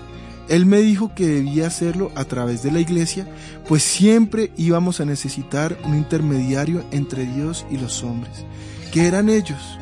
Él 0.49 0.67
me 0.67 0.83
dijo 0.83 1.15
que 1.15 1.27
debía 1.27 1.67
hacerlo 1.67 2.13
a 2.15 2.25
través 2.25 2.63
de 2.63 2.71
la 2.71 2.81
iglesia, 2.81 3.27
pues 3.67 3.83
siempre 3.83 4.53
íbamos 4.57 5.01
a 5.01 5.07
necesitar 5.07 5.79
un 5.85 5.97
intermediario 5.97 6.85
entre 6.93 7.25
Dios 7.25 7.67
y 7.71 7.79
los 7.79 8.05
hombres. 8.05 8.45
¿Qué 8.93 9.07
eran 9.07 9.29
ellos? 9.29 9.79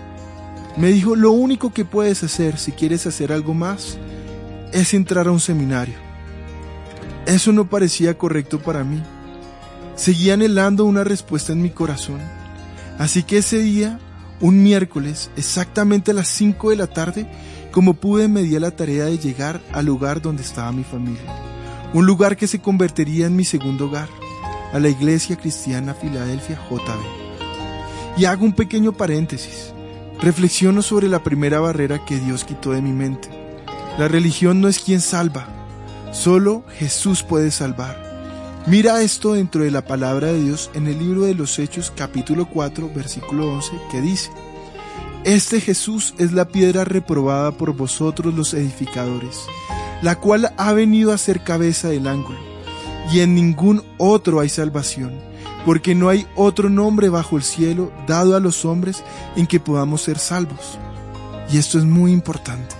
Me 0.76 0.88
dijo, 0.88 1.16
lo 1.16 1.32
único 1.32 1.72
que 1.72 1.84
puedes 1.84 2.22
hacer 2.22 2.58
si 2.58 2.72
quieres 2.72 3.06
hacer 3.06 3.32
algo 3.32 3.54
más 3.54 3.98
es 4.72 4.94
entrar 4.94 5.26
a 5.26 5.32
un 5.32 5.40
seminario. 5.40 6.11
Eso 7.26 7.52
no 7.52 7.68
parecía 7.68 8.18
correcto 8.18 8.60
para 8.60 8.84
mí. 8.84 9.00
Seguía 9.94 10.34
anhelando 10.34 10.84
una 10.84 11.04
respuesta 11.04 11.52
en 11.52 11.62
mi 11.62 11.70
corazón. 11.70 12.20
Así 12.98 13.22
que 13.22 13.38
ese 13.38 13.58
día, 13.58 13.98
un 14.40 14.62
miércoles, 14.62 15.30
exactamente 15.36 16.10
a 16.10 16.14
las 16.14 16.28
5 16.28 16.70
de 16.70 16.76
la 16.76 16.86
tarde, 16.88 17.26
como 17.70 17.94
pude 17.94 18.28
me 18.28 18.42
di 18.42 18.56
a 18.56 18.60
la 18.60 18.70
tarea 18.70 19.04
de 19.04 19.18
llegar 19.18 19.60
al 19.72 19.86
lugar 19.86 20.20
donde 20.20 20.42
estaba 20.42 20.72
mi 20.72 20.84
familia, 20.84 21.22
un 21.94 22.06
lugar 22.06 22.36
que 22.36 22.46
se 22.46 22.60
convertiría 22.60 23.26
en 23.26 23.36
mi 23.36 23.44
segundo 23.44 23.86
hogar, 23.86 24.08
a 24.72 24.78
la 24.78 24.88
Iglesia 24.88 25.36
Cristiana 25.36 25.94
Filadelfia 25.94 26.58
JB. 26.70 28.18
Y 28.18 28.24
hago 28.24 28.44
un 28.44 28.52
pequeño 28.52 28.92
paréntesis. 28.92 29.72
Reflexiono 30.20 30.82
sobre 30.82 31.08
la 31.08 31.22
primera 31.22 31.60
barrera 31.60 32.04
que 32.04 32.18
Dios 32.18 32.44
quitó 32.44 32.72
de 32.72 32.82
mi 32.82 32.92
mente. 32.92 33.28
La 33.98 34.08
religión 34.08 34.60
no 34.60 34.68
es 34.68 34.78
quien 34.78 35.00
salva, 35.00 35.46
solo 36.12 36.64
Jesús 36.78 37.22
puede 37.22 37.50
salvar. 37.50 38.12
Mira 38.66 39.02
esto 39.02 39.32
dentro 39.32 39.64
de 39.64 39.72
la 39.72 39.84
palabra 39.84 40.28
de 40.28 40.40
Dios 40.40 40.70
en 40.74 40.86
el 40.86 40.98
libro 40.98 41.22
de 41.22 41.34
los 41.34 41.58
Hechos 41.58 41.92
capítulo 41.96 42.46
4 42.46 42.90
versículo 42.94 43.52
11 43.52 43.72
que 43.90 44.00
dice, 44.00 44.30
este 45.24 45.60
Jesús 45.60 46.14
es 46.18 46.32
la 46.32 46.46
piedra 46.46 46.84
reprobada 46.84 47.52
por 47.52 47.74
vosotros 47.74 48.34
los 48.34 48.54
edificadores, 48.54 49.46
la 50.00 50.16
cual 50.16 50.52
ha 50.56 50.72
venido 50.72 51.12
a 51.12 51.18
ser 51.18 51.42
cabeza 51.42 51.88
del 51.88 52.06
ángulo, 52.06 52.38
y 53.12 53.20
en 53.20 53.34
ningún 53.34 53.84
otro 53.98 54.40
hay 54.40 54.48
salvación, 54.48 55.12
porque 55.64 55.94
no 55.94 56.08
hay 56.08 56.26
otro 56.34 56.70
nombre 56.70 57.08
bajo 57.08 57.36
el 57.36 57.44
cielo 57.44 57.92
dado 58.06 58.36
a 58.36 58.40
los 58.40 58.64
hombres 58.64 59.04
en 59.36 59.46
que 59.46 59.60
podamos 59.60 60.02
ser 60.02 60.18
salvos. 60.18 60.78
Y 61.52 61.58
esto 61.58 61.78
es 61.78 61.84
muy 61.84 62.12
importante, 62.12 62.74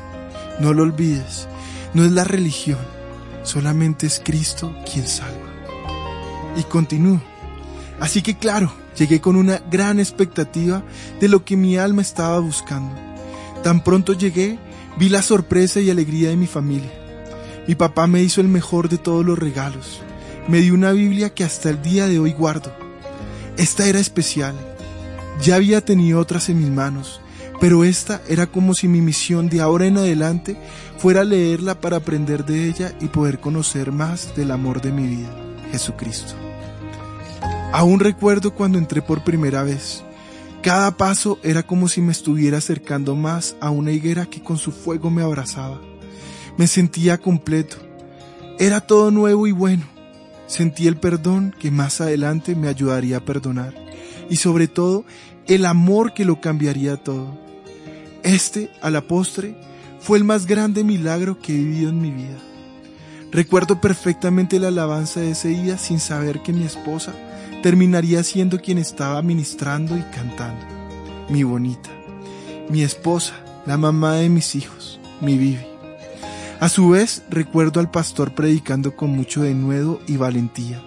no 0.58 0.72
lo 0.74 0.82
olvides, 0.82 1.46
no 1.94 2.04
es 2.04 2.10
la 2.10 2.24
religión, 2.24 2.80
solamente 3.42 4.06
es 4.06 4.20
Cristo 4.24 4.74
quien 4.90 5.06
salva. 5.06 5.50
Y 6.56 6.62
continúo. 6.64 7.20
Así 8.00 8.22
que 8.22 8.36
claro, 8.36 8.72
Llegué 8.98 9.20
con 9.20 9.36
una 9.36 9.60
gran 9.70 9.98
expectativa 9.98 10.82
de 11.18 11.28
lo 11.28 11.44
que 11.44 11.56
mi 11.56 11.78
alma 11.78 12.02
estaba 12.02 12.38
buscando. 12.40 12.94
Tan 13.62 13.82
pronto 13.82 14.12
llegué, 14.12 14.58
vi 14.98 15.08
la 15.08 15.22
sorpresa 15.22 15.80
y 15.80 15.88
alegría 15.88 16.28
de 16.28 16.36
mi 16.36 16.46
familia. 16.46 16.92
Mi 17.66 17.74
papá 17.74 18.06
me 18.06 18.22
hizo 18.22 18.40
el 18.40 18.48
mejor 18.48 18.88
de 18.88 18.98
todos 18.98 19.24
los 19.24 19.38
regalos. 19.38 20.00
Me 20.48 20.60
dio 20.60 20.74
una 20.74 20.92
Biblia 20.92 21.32
que 21.32 21.44
hasta 21.44 21.70
el 21.70 21.80
día 21.80 22.06
de 22.06 22.18
hoy 22.18 22.32
guardo. 22.32 22.74
Esta 23.56 23.86
era 23.86 23.98
especial. 23.98 24.54
Ya 25.40 25.54
había 25.54 25.82
tenido 25.82 26.20
otras 26.20 26.48
en 26.50 26.58
mis 26.58 26.68
manos, 26.68 27.20
pero 27.62 27.84
esta 27.84 28.20
era 28.28 28.48
como 28.48 28.74
si 28.74 28.88
mi 28.88 29.00
misión 29.00 29.48
de 29.48 29.60
ahora 29.60 29.86
en 29.86 29.96
adelante 29.96 30.56
fuera 30.98 31.22
leerla 31.22 31.80
para 31.80 31.98
aprender 31.98 32.44
de 32.44 32.66
ella 32.66 32.92
y 33.00 33.06
poder 33.06 33.38
conocer 33.38 33.92
más 33.92 34.34
del 34.34 34.50
amor 34.50 34.82
de 34.82 34.90
mi 34.90 35.06
vida, 35.06 35.30
Jesucristo. 35.70 36.34
Aún 37.72 38.00
recuerdo 38.00 38.52
cuando 38.52 38.78
entré 38.78 39.00
por 39.00 39.22
primera 39.22 39.62
vez. 39.62 40.02
Cada 40.60 40.96
paso 40.96 41.38
era 41.44 41.62
como 41.62 41.86
si 41.86 42.00
me 42.00 42.10
estuviera 42.10 42.58
acercando 42.58 43.14
más 43.14 43.54
a 43.60 43.70
una 43.70 43.92
higuera 43.92 44.26
que 44.26 44.42
con 44.42 44.58
su 44.58 44.72
fuego 44.72 45.08
me 45.08 45.22
abrazaba. 45.22 45.80
Me 46.56 46.66
sentía 46.66 47.18
completo. 47.18 47.76
Era 48.58 48.80
todo 48.80 49.12
nuevo 49.12 49.46
y 49.46 49.52
bueno. 49.52 49.84
Sentí 50.48 50.88
el 50.88 50.96
perdón 50.96 51.54
que 51.60 51.70
más 51.70 52.00
adelante 52.00 52.56
me 52.56 52.66
ayudaría 52.66 53.18
a 53.18 53.24
perdonar. 53.24 53.72
Y 54.28 54.34
sobre 54.34 54.66
todo, 54.66 55.04
el 55.46 55.64
amor 55.64 56.12
que 56.12 56.24
lo 56.24 56.40
cambiaría 56.40 56.96
todo. 56.96 57.51
Este, 58.22 58.70
a 58.80 58.90
la 58.90 59.02
postre, 59.02 59.56
fue 60.00 60.18
el 60.18 60.24
más 60.24 60.46
grande 60.46 60.84
milagro 60.84 61.38
que 61.40 61.52
he 61.54 61.58
vivido 61.58 61.90
en 61.90 62.00
mi 62.00 62.10
vida. 62.10 62.38
Recuerdo 63.32 63.80
perfectamente 63.80 64.60
la 64.60 64.68
alabanza 64.68 65.20
de 65.20 65.30
ese 65.30 65.48
día 65.48 65.78
sin 65.78 66.00
saber 66.00 66.42
que 66.42 66.52
mi 66.52 66.64
esposa 66.64 67.14
terminaría 67.62 68.22
siendo 68.22 68.60
quien 68.60 68.78
estaba 68.78 69.22
ministrando 69.22 69.96
y 69.96 70.02
cantando. 70.02 70.66
Mi 71.30 71.42
bonita, 71.42 71.90
mi 72.68 72.82
esposa, 72.82 73.34
la 73.64 73.78
mamá 73.78 74.16
de 74.16 74.28
mis 74.28 74.54
hijos, 74.54 75.00
mi 75.20 75.38
Vivi. 75.38 75.64
A 76.60 76.68
su 76.68 76.90
vez, 76.90 77.22
recuerdo 77.30 77.80
al 77.80 77.90
pastor 77.90 78.34
predicando 78.34 78.94
con 78.94 79.10
mucho 79.10 79.42
denuedo 79.42 80.00
y 80.06 80.16
valentía, 80.16 80.80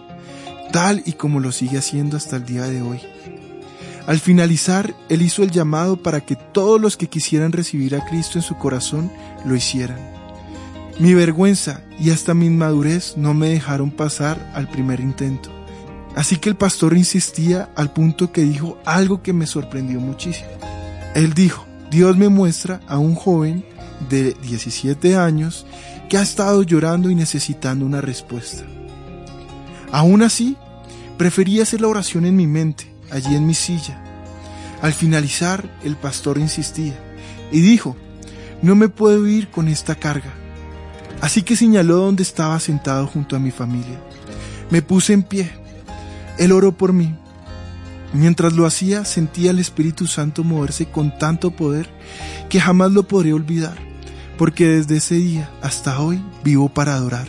tal 0.72 1.01
y 1.06 1.13
como 1.13 1.39
lo 1.39 1.51
sigue 1.51 1.80
haciendo 1.80 2.15
hasta 2.15 2.38
el 2.38 2.46
día 2.46 2.63
de 2.63 2.82
hoy. 2.82 3.01
Al 4.07 4.19
finalizar, 4.19 4.95
él 5.09 5.21
hizo 5.24 5.41
el 5.41 5.51
llamado 5.51 5.97
para 5.97 6.21
que 6.21 6.35
todos 6.35 6.79
los 6.79 6.95
que 6.95 7.09
quisieran 7.09 7.51
recibir 7.51 7.95
a 7.95 8.05
Cristo 8.05 8.38
en 8.38 8.43
su 8.43 8.55
corazón 8.55 9.12
lo 9.45 9.55
hicieran. 9.55 9.97
Mi 11.00 11.13
vergüenza 11.13 11.81
y 12.00 12.12
hasta 12.12 12.33
mi 12.33 12.45
inmadurez 12.45 13.17
no 13.17 13.33
me 13.33 13.50
dejaron 13.50 13.91
pasar 13.91 14.51
al 14.53 14.69
primer 14.69 15.00
intento. 15.00 15.50
Así 16.15 16.38
que 16.38 16.50
el 16.50 16.55
pastor 16.55 16.95
insistía 16.95 17.69
al 17.75 17.91
punto 17.91 18.31
que 18.31 18.41
dijo 18.41 18.77
algo 18.85 19.21
que 19.21 19.33
me 19.33 19.47
sorprendió 19.47 20.00
muchísimo. 20.00 20.50
Él 21.13 21.33
dijo, 21.33 21.65
Dios 21.91 22.15
me 22.15 22.29
muestra 22.29 22.79
a 22.88 22.97
un 22.97 23.15
joven 23.15 23.65
de 24.09 24.33
17 24.41 25.17
años 25.17 25.65
que 26.09 26.17
ha 26.17 26.21
estado 26.21 26.63
llorando 26.63 27.09
y 27.09 27.15
necesitando 27.15 27.85
una 27.85 28.01
respuesta. 28.01 28.63
Aún 29.91 30.21
así, 30.21 30.55
prefería 31.17 31.63
hacer 31.63 31.81
la 31.81 31.88
oración 31.88 32.25
en 32.25 32.35
mi 32.35 32.47
mente, 32.47 32.95
allí 33.12 33.35
en 33.35 33.45
mi 33.45 33.53
silla. 33.53 34.01
Al 34.81 34.93
finalizar, 34.93 35.69
el 35.83 35.95
pastor 35.95 36.38
insistía 36.38 36.93
y 37.51 37.62
dijo, 37.62 37.95
no 38.62 38.75
me 38.75 38.89
puedo 38.89 39.27
ir 39.27 39.50
con 39.50 39.67
esta 39.67 39.95
carga. 39.95 40.33
Así 41.21 41.43
que 41.43 41.55
señaló 41.55 41.97
donde 41.97 42.24
estaba 42.24 42.59
sentado 42.59 43.07
junto 43.07 43.35
a 43.35 43.39
mi 43.39 43.51
familia. 43.51 44.00
Me 44.69 44.81
puse 44.81 45.13
en 45.13 45.24
pie 45.24 45.65
él 46.38 46.51
oró 46.51 46.71
por 46.74 46.93
mí. 46.93 47.15
Mientras 48.13 48.53
lo 48.53 48.65
hacía, 48.65 49.05
sentía 49.05 49.51
el 49.51 49.59
Espíritu 49.59 50.07
Santo 50.07 50.43
moverse 50.43 50.85
con 50.85 51.17
tanto 51.17 51.51
poder 51.51 51.89
que 52.50 52.62
jamás 52.62 52.91
lo 52.91 53.03
podré 53.03 53.33
olvidar, 53.33 53.77
porque 54.38 54.67
desde 54.67 54.97
ese 54.97 55.15
día 55.15 55.50
hasta 55.62 56.00
hoy 56.00 56.21
vivo 56.43 56.69
para 56.69 56.95
adorar. 56.95 57.27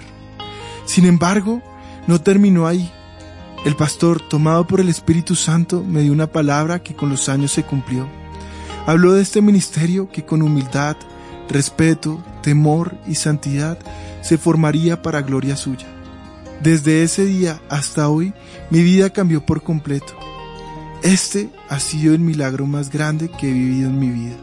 Sin 0.84 1.04
embargo, 1.06 1.62
no 2.06 2.20
terminó 2.20 2.66
ahí. 2.66 2.90
El 3.64 3.74
pastor, 3.74 4.20
tomado 4.20 4.66
por 4.66 4.80
el 4.80 4.88
Espíritu 4.88 5.34
Santo, 5.34 5.82
me 5.82 6.02
dio 6.02 6.12
una 6.12 6.28
palabra 6.28 6.82
que 6.82 6.94
con 6.94 7.08
los 7.08 7.28
años 7.28 7.52
se 7.52 7.64
cumplió. 7.64 8.06
Habló 8.86 9.14
de 9.14 9.22
este 9.22 9.42
ministerio 9.42 10.08
que 10.08 10.24
con 10.24 10.42
humildad, 10.42 10.96
respeto, 11.48 12.22
temor 12.42 12.96
y 13.08 13.16
santidad 13.16 13.78
se 14.22 14.38
formaría 14.38 15.02
para 15.02 15.22
gloria 15.22 15.56
suya. 15.56 15.86
Desde 16.62 17.02
ese 17.02 17.24
día 17.24 17.60
hasta 17.68 18.08
hoy, 18.08 18.32
mi 18.70 18.82
vida 18.82 19.10
cambió 19.10 19.44
por 19.44 19.62
completo. 19.62 20.14
Este 21.02 21.50
ha 21.68 21.80
sido 21.80 22.14
el 22.14 22.20
milagro 22.20 22.66
más 22.66 22.90
grande 22.90 23.28
que 23.28 23.50
he 23.50 23.52
vivido 23.52 23.88
en 23.90 23.98
mi 23.98 24.10
vida, 24.10 24.36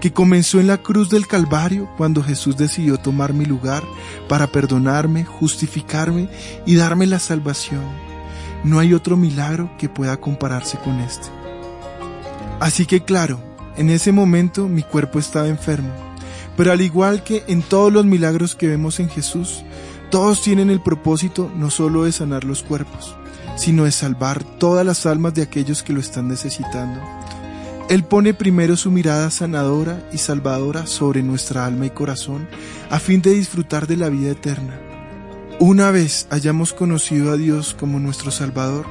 que 0.00 0.12
comenzó 0.12 0.58
en 0.60 0.68
la 0.68 0.78
cruz 0.78 1.10
del 1.10 1.26
Calvario 1.26 1.88
cuando 1.96 2.22
Jesús 2.22 2.56
decidió 2.56 2.98
tomar 2.98 3.34
mi 3.34 3.44
lugar 3.44 3.82
para 4.28 4.46
perdonarme, 4.46 5.24
justificarme 5.24 6.28
y 6.66 6.76
darme 6.76 7.06
la 7.06 7.18
salvación. 7.18 8.03
No 8.64 8.78
hay 8.78 8.94
otro 8.94 9.16
milagro 9.16 9.70
que 9.78 9.88
pueda 9.88 10.16
compararse 10.16 10.78
con 10.78 10.98
este. 11.00 11.28
Así 12.60 12.86
que 12.86 13.04
claro, 13.04 13.38
en 13.76 13.90
ese 13.90 14.10
momento 14.10 14.68
mi 14.68 14.82
cuerpo 14.82 15.18
estaba 15.18 15.48
enfermo, 15.48 15.90
Pero 16.56 16.70
al 16.70 16.80
igual 16.80 17.24
que 17.24 17.42
en 17.48 17.62
todos 17.62 17.92
los 17.92 18.04
milagros 18.04 18.54
que 18.54 18.68
vemos 18.68 19.00
en 19.00 19.08
Jesús, 19.08 19.64
todos 20.10 20.40
tienen 20.40 20.70
el 20.70 20.80
propósito 20.80 21.50
no 21.56 21.68
solo 21.68 22.04
de 22.04 22.12
sanar 22.12 22.44
los 22.44 22.62
cuerpos, 22.62 23.16
sino 23.56 23.84
de 23.84 23.90
salvar 23.90 24.44
todas 24.44 24.86
las 24.86 25.04
almas 25.04 25.34
de 25.34 25.42
aquellos 25.42 25.82
que 25.82 25.92
lo 25.92 25.98
están 25.98 26.28
necesitando. 26.28 27.00
Él 27.88 28.04
pone 28.04 28.32
primero 28.32 28.76
su 28.76 28.90
mirada 28.92 29.30
sanadora 29.30 30.00
y 30.12 30.18
salvadora 30.18 30.86
sobre 30.86 31.22
nuestra 31.22 31.66
alma 31.66 31.86
y 31.86 31.90
corazón 31.90 32.48
a 32.88 32.98
fin 33.00 33.20
de 33.20 33.34
disfrutar 33.34 33.86
de 33.88 33.96
la 33.96 34.08
vida 34.08 34.30
eterna. 34.30 34.93
Una 35.60 35.90
vez 35.92 36.26
hayamos 36.30 36.72
conocido 36.72 37.32
a 37.32 37.36
Dios 37.36 37.76
como 37.78 38.00
nuestro 38.00 38.30
Salvador, 38.30 38.86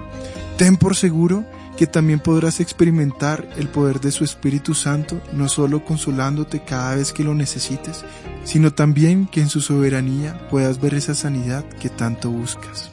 ten 0.58 0.78
por 0.78 0.96
seguro 0.96 1.46
que 1.78 1.88
también 1.88 2.20
podrás 2.20 2.62
experimentar 2.62 3.48
el 3.58 3.68
poder 3.68 4.00
de 4.00 4.12
su 4.12 4.24
Espíritu 4.24 4.74
Santo, 4.74 5.22
no 5.34 5.50
solo 5.50 5.84
consolándote 5.84 6.64
cada 6.64 6.96
vez 6.96 7.12
que 7.12 7.24
lo 7.24 7.36
necesites, 7.36 8.06
sino 8.46 8.74
también 8.74 9.28
que 9.28 9.42
en 9.42 9.50
su 9.50 9.60
soberanía 9.60 10.48
puedas 10.50 10.80
ver 10.80 10.94
esa 10.94 11.16
sanidad 11.16 11.66
que 11.66 11.90
tanto 11.90 12.30
buscas. 12.30 12.92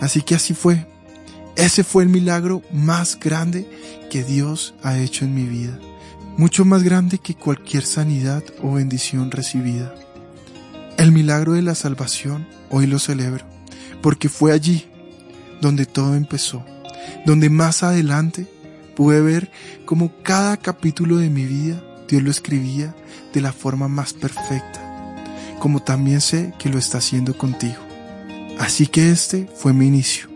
Así 0.00 0.20
que 0.20 0.34
así 0.34 0.52
fue. 0.52 0.86
Ese 1.56 1.82
fue 1.82 2.02
el 2.02 2.10
milagro 2.10 2.62
más 2.70 3.18
grande 3.18 3.66
que 4.10 4.22
Dios 4.22 4.74
ha 4.82 4.98
hecho 4.98 5.24
en 5.24 5.34
mi 5.34 5.44
vida, 5.44 5.78
mucho 6.36 6.66
más 6.66 6.82
grande 6.82 7.18
que 7.18 7.34
cualquier 7.34 7.84
sanidad 7.84 8.44
o 8.62 8.74
bendición 8.74 9.30
recibida. 9.30 9.94
El 10.98 11.12
milagro 11.12 11.52
de 11.52 11.62
la 11.62 11.74
salvación 11.74 12.46
hoy 12.70 12.86
lo 12.86 12.98
celebro, 12.98 13.44
porque 14.02 14.28
fue 14.28 14.52
allí 14.52 14.86
donde 15.60 15.86
todo 15.86 16.14
empezó 16.14 16.64
donde 17.24 17.50
más 17.50 17.82
adelante 17.82 18.46
pude 18.94 19.20
ver 19.20 19.50
cómo 19.84 20.12
cada 20.22 20.56
capítulo 20.56 21.18
de 21.18 21.30
mi 21.30 21.44
vida 21.44 21.82
Dios 22.08 22.22
lo 22.22 22.30
escribía 22.30 22.94
de 23.32 23.40
la 23.40 23.52
forma 23.52 23.88
más 23.88 24.12
perfecta, 24.12 24.80
como 25.58 25.82
también 25.82 26.20
sé 26.20 26.54
que 26.58 26.68
lo 26.68 26.78
está 26.78 26.98
haciendo 26.98 27.36
contigo. 27.36 27.78
Así 28.58 28.86
que 28.86 29.10
este 29.10 29.48
fue 29.54 29.72
mi 29.72 29.86
inicio. 29.86 30.28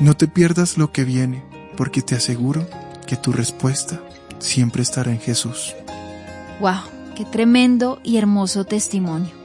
No 0.00 0.16
te 0.16 0.28
pierdas 0.28 0.78
lo 0.78 0.92
que 0.92 1.04
viene, 1.04 1.42
porque 1.76 2.00
te 2.00 2.14
aseguro 2.14 2.66
que 3.06 3.16
tu 3.16 3.32
respuesta 3.32 4.00
siempre 4.38 4.82
estará 4.82 5.10
en 5.10 5.20
Jesús. 5.20 5.74
¡Wow! 6.60 6.80
¡Qué 7.16 7.24
tremendo 7.24 8.00
y 8.02 8.16
hermoso 8.16 8.64
testimonio! 8.64 9.43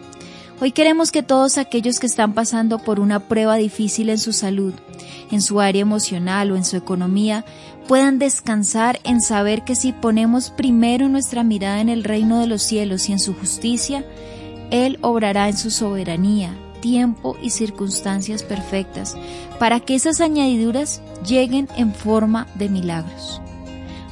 Hoy 0.62 0.74
queremos 0.74 1.12
que 1.14 1.24
todos 1.24 1.58
aquellos 1.58 2.02
que 2.02 2.08
están 2.08 2.34
pasando 2.34 2.80
por 2.80 3.00
una 3.00 3.22
prueba 3.22 3.56
difícil 3.56 4.10
en 4.10 4.18
su 4.18 4.34
salud, 4.34 4.74
en 5.32 5.42
su 5.42 5.62
área 5.62 5.82
emocional 5.82 6.52
o 6.52 6.58
en 6.58 6.66
su 6.66 6.76
economía, 6.76 7.46
puedan 7.88 8.20
descansar 8.20 9.00
en 9.06 9.22
saber 9.22 9.64
que 9.64 9.76
si 9.76 9.94
ponemos 9.94 10.50
primero 10.50 11.08
nuestra 11.08 11.46
mirada 11.46 11.80
en 11.80 11.88
el 11.88 12.04
reino 12.04 12.40
de 12.40 12.48
los 12.48 12.62
cielos 12.62 13.08
y 13.08 13.14
en 13.14 13.20
su 13.20 13.34
justicia, 13.34 14.04
Él 14.70 15.00
obrará 15.02 15.48
en 15.48 15.56
su 15.56 15.72
soberanía, 15.72 16.54
tiempo 16.82 17.38
y 17.42 17.52
circunstancias 17.52 18.44
perfectas, 18.44 19.16
para 19.60 19.80
que 19.80 19.96
esas 19.96 20.20
añadiduras 20.20 21.02
lleguen 21.26 21.70
en 21.78 21.94
forma 21.94 22.48
de 22.56 22.68
milagros. 22.68 23.42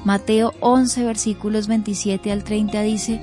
Mateo 0.05 0.53
11 0.61 1.03
versículos 1.03 1.67
27 1.67 2.31
al 2.31 2.45
30 2.45 2.81
dice, 2.83 3.19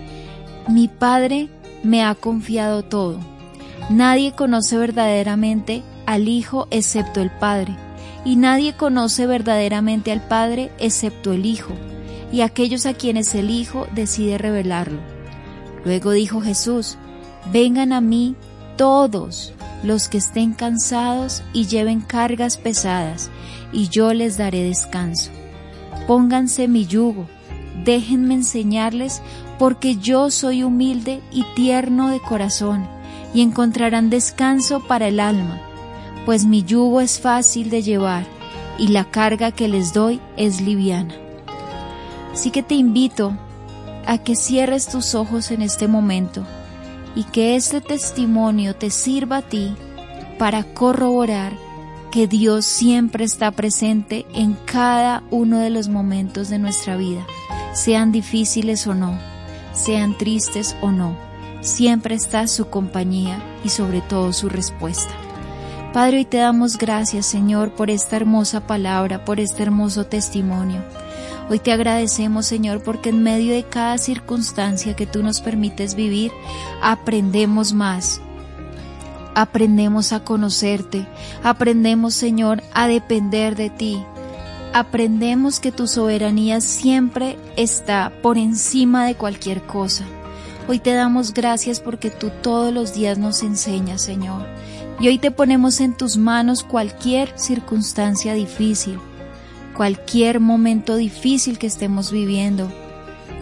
Mi 0.68 0.88
Padre 0.88 1.48
me 1.84 2.02
ha 2.02 2.14
confiado 2.14 2.82
todo. 2.82 3.20
Nadie 3.90 4.32
conoce 4.32 4.76
verdaderamente 4.76 5.82
al 6.06 6.28
Hijo 6.28 6.66
excepto 6.70 7.20
el 7.20 7.30
Padre, 7.30 7.76
y 8.24 8.36
nadie 8.36 8.74
conoce 8.74 9.26
verdaderamente 9.26 10.10
al 10.10 10.26
Padre 10.26 10.72
excepto 10.78 11.32
el 11.32 11.46
Hijo, 11.46 11.74
y 12.32 12.40
aquellos 12.40 12.86
a 12.86 12.94
quienes 12.94 13.34
el 13.34 13.50
Hijo 13.50 13.86
decide 13.94 14.38
revelarlo. 14.38 14.98
Luego 15.84 16.10
dijo 16.12 16.40
Jesús, 16.40 16.96
Vengan 17.52 17.92
a 17.92 18.00
mí 18.00 18.34
todos 18.76 19.52
los 19.82 20.08
que 20.08 20.16
estén 20.16 20.54
cansados 20.54 21.42
y 21.52 21.66
lleven 21.66 22.00
cargas 22.00 22.56
pesadas, 22.56 23.30
y 23.72 23.88
yo 23.88 24.14
les 24.14 24.38
daré 24.38 24.64
descanso. 24.64 25.30
Pónganse 26.06 26.68
mi 26.68 26.86
yugo, 26.86 27.26
déjenme 27.84 28.34
enseñarles, 28.34 29.22
porque 29.58 29.96
yo 29.96 30.30
soy 30.30 30.62
humilde 30.62 31.20
y 31.32 31.44
tierno 31.54 32.10
de 32.10 32.20
corazón, 32.20 32.86
y 33.32 33.42
encontrarán 33.42 34.10
descanso 34.10 34.80
para 34.86 35.08
el 35.08 35.18
alma 35.20 35.60
pues 36.24 36.44
mi 36.44 36.64
yugo 36.64 37.00
es 37.00 37.20
fácil 37.20 37.70
de 37.70 37.82
llevar 37.82 38.24
y 38.78 38.88
la 38.88 39.04
carga 39.04 39.52
que 39.52 39.68
les 39.68 39.92
doy 39.92 40.20
es 40.36 40.60
liviana. 40.60 41.14
Así 42.32 42.50
que 42.50 42.62
te 42.62 42.74
invito 42.74 43.36
a 44.06 44.18
que 44.18 44.34
cierres 44.34 44.88
tus 44.88 45.14
ojos 45.14 45.50
en 45.50 45.62
este 45.62 45.86
momento 45.86 46.44
y 47.14 47.24
que 47.24 47.56
este 47.56 47.80
testimonio 47.80 48.74
te 48.74 48.90
sirva 48.90 49.38
a 49.38 49.42
ti 49.42 49.74
para 50.38 50.64
corroborar 50.64 51.52
que 52.10 52.26
Dios 52.26 52.64
siempre 52.64 53.24
está 53.24 53.50
presente 53.50 54.26
en 54.34 54.54
cada 54.64 55.22
uno 55.30 55.58
de 55.58 55.70
los 55.70 55.88
momentos 55.88 56.48
de 56.48 56.58
nuestra 56.58 56.96
vida, 56.96 57.26
sean 57.74 58.12
difíciles 58.12 58.86
o 58.86 58.94
no, 58.94 59.18
sean 59.72 60.16
tristes 60.16 60.76
o 60.80 60.92
no, 60.92 61.16
siempre 61.60 62.14
está 62.14 62.46
su 62.46 62.68
compañía 62.68 63.42
y 63.64 63.68
sobre 63.68 64.00
todo 64.00 64.32
su 64.32 64.48
respuesta. 64.48 65.12
Padre, 65.92 66.18
hoy 66.18 66.24
te 66.24 66.38
damos 66.38 66.78
gracias, 66.78 67.26
Señor, 67.26 67.72
por 67.72 67.90
esta 67.90 68.16
hermosa 68.16 68.66
palabra, 68.66 69.24
por 69.24 69.40
este 69.40 69.62
hermoso 69.62 70.06
testimonio. 70.06 70.82
Hoy 71.50 71.58
te 71.58 71.72
agradecemos, 71.72 72.46
Señor, 72.46 72.82
porque 72.82 73.10
en 73.10 73.22
medio 73.22 73.52
de 73.52 73.64
cada 73.64 73.98
circunstancia 73.98 74.96
que 74.96 75.06
tú 75.06 75.22
nos 75.22 75.40
permites 75.40 75.94
vivir, 75.94 76.32
aprendemos 76.80 77.72
más. 77.72 78.20
Aprendemos 79.34 80.12
a 80.12 80.20
conocerte, 80.20 81.06
aprendemos, 81.42 82.14
Señor, 82.14 82.62
a 82.72 82.86
depender 82.86 83.56
de 83.56 83.70
ti. 83.70 84.02
Aprendemos 84.74 85.60
que 85.60 85.70
tu 85.70 85.86
soberanía 85.86 86.60
siempre 86.60 87.38
está 87.56 88.12
por 88.22 88.36
encima 88.38 89.06
de 89.06 89.14
cualquier 89.14 89.62
cosa. 89.62 90.04
Hoy 90.66 90.80
te 90.80 90.92
damos 90.94 91.32
gracias 91.32 91.78
porque 91.78 92.10
tú 92.10 92.32
todos 92.42 92.74
los 92.74 92.92
días 92.92 93.16
nos 93.16 93.44
enseñas, 93.44 94.02
Señor. 94.02 94.44
Y 94.98 95.06
hoy 95.06 95.18
te 95.18 95.30
ponemos 95.30 95.78
en 95.78 95.96
tus 95.96 96.16
manos 96.16 96.64
cualquier 96.64 97.38
circunstancia 97.38 98.34
difícil, 98.34 98.98
cualquier 99.76 100.40
momento 100.40 100.96
difícil 100.96 101.56
que 101.56 101.68
estemos 101.68 102.10
viviendo, 102.10 102.68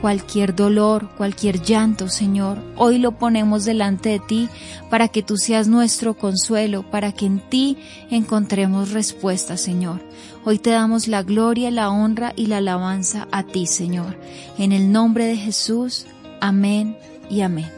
cualquier 0.03 0.55
dolor, 0.55 1.09
cualquier 1.17 1.63
llanto, 1.63 2.09
Señor. 2.09 2.59
Hoy 2.77 2.99
lo 2.99 3.13
ponemos 3.13 3.65
delante 3.65 4.11
de 4.11 4.19
ti 4.19 4.49
para 4.91 5.09
que 5.09 5.23
tú 5.23 5.39
seas 5.39 5.69
nuestro 5.69 6.15
consuelo, 6.15 6.83
para 6.83 7.13
que 7.13 7.25
en 7.25 7.39
ti 7.39 7.79
encontremos 8.11 8.91
respuesta, 8.91 9.57
Señor. 9.57 10.03
Hoy 10.45 10.59
te 10.59 10.71
damos 10.71 11.07
la 11.07 11.23
gloria, 11.23 11.71
la 11.71 11.89
honra 11.89 12.33
y 12.37 12.47
la 12.47 12.59
alabanza 12.59 13.29
a 13.31 13.45
ti, 13.45 13.67
Señor. 13.67 14.19
En 14.59 14.73
el 14.73 14.93
nombre 14.93 15.25
de 15.25 15.37
Jesús. 15.37 16.07
Amén 16.41 16.99
y 17.31 17.43
amén 17.43 17.71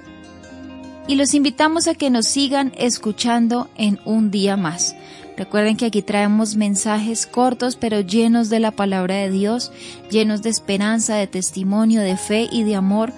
y 1.06 1.16
los 1.16 1.34
invitamos 1.34 1.87
a 1.87 1.94
que 1.94 2.10
nos 2.10 2.26
sigan 2.26 2.72
escuchando 2.76 3.68
en 3.76 4.00
un 4.04 4.30
día 4.30 4.56
más. 4.56 4.96
Recuerden 5.37 5.77
que 5.77 5.87
aquí 5.87 6.03
traemos 6.03 6.55
mensajes 6.55 7.27
cortos 7.27 7.77
pero 7.77 8.01
llenos 8.01 8.51
de 8.51 8.61
la 8.61 8.70
palabra 8.70 9.16
de 9.16 9.31
Dios, 9.31 9.73
llenos 10.11 10.42
de 10.42 10.51
esperanza, 10.51 11.16
de 11.16 11.27
testimonio, 11.27 12.01
de 12.01 12.16
fe 12.16 12.49
y 12.51 12.62
de 12.62 12.77
amor, 12.77 13.12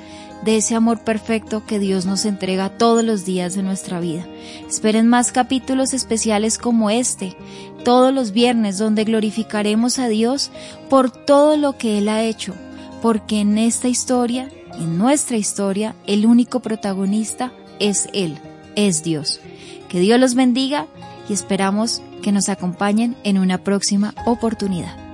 de 0.45 0.57
ese 0.57 0.75
amor 0.75 1.01
perfecto 1.01 1.65
que 1.67 1.79
Dios 1.79 2.07
nos 2.07 2.25
entrega 2.25 2.71
todos 2.71 3.05
los 3.05 3.25
días 3.25 3.55
de 3.55 3.63
nuestra 3.63 4.01
vida. 4.01 4.27
Esperen 4.69 5.09
más 5.09 5.33
capítulos 5.33 5.93
especiales 5.93 6.57
como 6.57 6.89
este, 6.89 7.37
todos 7.85 8.13
los 8.15 8.33
viernes 8.33 8.79
donde 8.79 9.05
glorificaremos 9.05 9.99
a 9.99 10.09
Dios 10.09 10.51
por 10.89 11.11
todo 11.11 11.57
lo 11.57 11.77
que 11.77 11.99
Él 11.99 12.09
ha 12.09 12.23
hecho, 12.23 12.55
porque 13.03 13.41
en 13.41 13.59
esta 13.59 13.89
historia, 13.89 14.49
en 14.79 14.99
nuestra 14.99 15.37
historia, 15.37 15.95
el 16.07 16.25
único 16.25 16.61
protagonista 16.61 17.53
es 17.79 18.09
Él, 18.13 18.39
es 18.75 19.03
Dios. 19.03 19.41
Que 19.89 20.01
Dios 20.01 20.19
los 20.19 20.35
bendiga 20.35 20.87
y 21.29 21.33
esperamos 21.33 22.03
que 22.23 22.33
nos 22.33 22.49
acompañen 22.49 23.17
en 23.25 23.39
una 23.39 23.59
próxima 23.59 24.15
oportunidad. 24.25 25.06